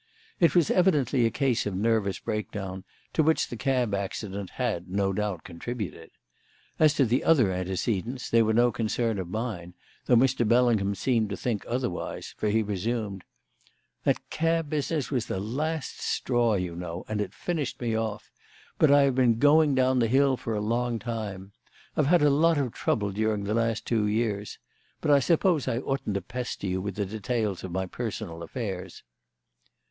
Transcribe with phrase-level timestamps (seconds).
[0.39, 5.13] It was evidently a case of nervous breakdown, to which the cab accident had, no
[5.13, 6.09] doubt, contributed.
[6.79, 9.75] As to the other antecedents, they were no concern of mine,
[10.07, 10.41] though Mr.
[10.47, 13.23] Bellingham seemed to think otherwise, for he resumed:
[14.03, 18.31] "That cab business was the last straw, you know, and it finished me off,
[18.79, 21.51] but I have been going down the hill for a long time.
[21.95, 24.57] I've had a lot of trouble during the last two years.
[24.99, 29.03] But I suppose I oughtn't to pester you with the details of my personal affairs."